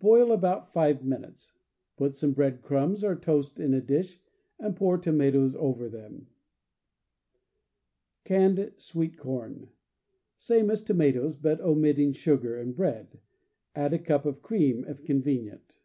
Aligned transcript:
Boil 0.00 0.32
about 0.32 0.72
five 0.72 1.04
minutes. 1.04 1.52
Put 1.96 2.16
some 2.16 2.32
bread 2.32 2.60
crumbs 2.60 3.04
or 3.04 3.14
toast 3.14 3.60
in 3.60 3.72
a 3.72 3.80
dish, 3.80 4.20
and 4.58 4.74
pour 4.74 4.98
toma 4.98 5.30
toes 5.30 5.54
over 5.56 5.88
them. 5.88 6.26
CAMP 8.24 8.26
COOKERY 8.26 8.42
159 8.64 8.66
Canned 8.66 8.82
Sweet 8.82 9.16
Corn.— 9.16 9.68
Same 10.48 10.72
as 10.72 10.82
tomatoes, 10.82 11.36
but 11.36 11.60
omitting 11.60 12.10
sugar 12.12 12.58
and 12.58 12.74
bread. 12.74 13.20
Add 13.76 13.92
a 13.92 14.00
cup 14.00 14.26
of 14.26 14.42
cream, 14.42 14.84
if 14.88 15.04
convenient. 15.04 15.78